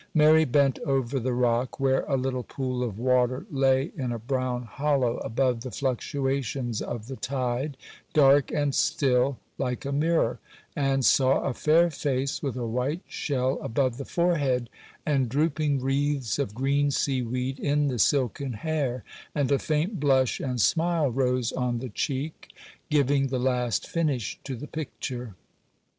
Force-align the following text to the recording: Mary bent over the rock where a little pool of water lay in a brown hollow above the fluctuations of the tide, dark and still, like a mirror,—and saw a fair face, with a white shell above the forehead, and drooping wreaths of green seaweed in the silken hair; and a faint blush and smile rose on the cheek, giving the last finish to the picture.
Mary 0.15 0.45
bent 0.45 0.79
over 0.79 1.19
the 1.19 1.31
rock 1.31 1.79
where 1.79 2.05
a 2.05 2.17
little 2.17 2.41
pool 2.41 2.81
of 2.83 2.97
water 2.97 3.45
lay 3.51 3.91
in 3.95 4.11
a 4.11 4.17
brown 4.17 4.63
hollow 4.63 5.17
above 5.17 5.61
the 5.61 5.69
fluctuations 5.69 6.81
of 6.81 7.05
the 7.05 7.15
tide, 7.15 7.77
dark 8.11 8.51
and 8.51 8.73
still, 8.73 9.37
like 9.59 9.85
a 9.85 9.91
mirror,—and 9.91 11.05
saw 11.05 11.41
a 11.43 11.53
fair 11.53 11.91
face, 11.91 12.41
with 12.41 12.55
a 12.55 12.65
white 12.65 13.03
shell 13.07 13.59
above 13.61 13.97
the 13.97 14.03
forehead, 14.03 14.71
and 15.05 15.29
drooping 15.29 15.79
wreaths 15.79 16.39
of 16.39 16.55
green 16.55 16.89
seaweed 16.89 17.59
in 17.59 17.87
the 17.87 17.99
silken 17.99 18.53
hair; 18.53 19.03
and 19.35 19.51
a 19.51 19.59
faint 19.59 19.99
blush 19.99 20.39
and 20.39 20.59
smile 20.59 21.11
rose 21.11 21.51
on 21.51 21.77
the 21.77 21.89
cheek, 21.89 22.47
giving 22.89 23.27
the 23.27 23.37
last 23.37 23.87
finish 23.87 24.39
to 24.43 24.55
the 24.55 24.65
picture. 24.65 25.35